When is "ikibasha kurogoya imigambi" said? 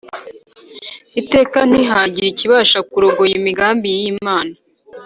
2.33-3.87